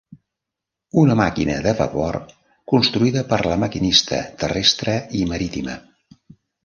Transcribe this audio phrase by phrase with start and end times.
[1.01, 2.17] Una màquina de vapor
[2.73, 5.77] construïda per la Maquinista Terrestre i Marítima.